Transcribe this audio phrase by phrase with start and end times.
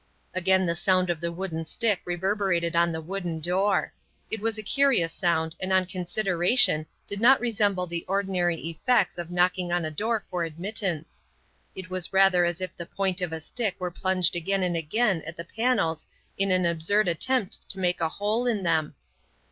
[0.33, 3.93] Again the sound of the wooden stick reverberated on the wooden door.
[4.31, 9.29] It was a curious sound and on consideration did not resemble the ordinary effects of
[9.29, 11.23] knocking on a door for admittance.
[11.75, 15.21] It was rather as if the point of a stick were plunged again and again
[15.27, 18.95] at the panels in an absurd attempt to make a hole in them.